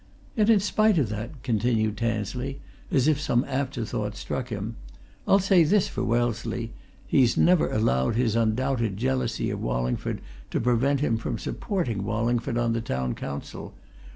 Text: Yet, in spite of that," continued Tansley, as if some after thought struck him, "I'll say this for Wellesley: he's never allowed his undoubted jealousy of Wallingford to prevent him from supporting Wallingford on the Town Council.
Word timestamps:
Yet, 0.35 0.49
in 0.49 0.59
spite 0.59 0.97
of 0.97 1.09
that," 1.09 1.43
continued 1.43 1.95
Tansley, 1.97 2.59
as 2.89 3.07
if 3.07 3.21
some 3.21 3.43
after 3.47 3.85
thought 3.85 4.15
struck 4.15 4.49
him, 4.49 4.75
"I'll 5.27 5.37
say 5.37 5.63
this 5.63 5.87
for 5.87 6.03
Wellesley: 6.03 6.73
he's 7.05 7.37
never 7.37 7.71
allowed 7.71 8.15
his 8.15 8.35
undoubted 8.35 8.97
jealousy 8.97 9.51
of 9.51 9.61
Wallingford 9.61 10.21
to 10.49 10.59
prevent 10.59 11.01
him 11.01 11.17
from 11.17 11.37
supporting 11.37 12.03
Wallingford 12.03 12.57
on 12.57 12.73
the 12.73 12.81
Town 12.81 13.13
Council. 13.13 13.75